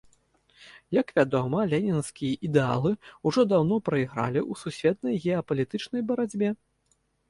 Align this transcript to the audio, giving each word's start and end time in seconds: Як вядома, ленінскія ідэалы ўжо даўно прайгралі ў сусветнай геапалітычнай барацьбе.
Як 0.99 1.11
вядома, 1.19 1.59
ленінскія 1.73 2.39
ідэалы 2.51 2.91
ўжо 3.31 3.41
даўно 3.53 3.75
прайгралі 3.93 4.39
ў 4.51 4.67
сусветнай 4.67 5.15
геапалітычнай 5.29 6.01
барацьбе. 6.13 6.49